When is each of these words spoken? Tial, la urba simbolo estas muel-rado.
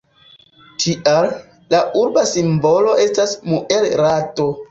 Tial, 0.83 1.27
la 1.75 1.81
urba 2.03 2.23
simbolo 2.31 2.97
estas 3.05 3.37
muel-rado. 3.51 4.51